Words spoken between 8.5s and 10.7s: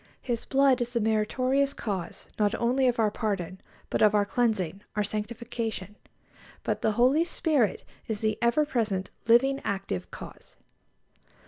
present, living, active Cause.